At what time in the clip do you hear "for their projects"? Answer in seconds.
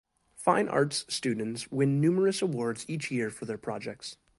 3.29-4.17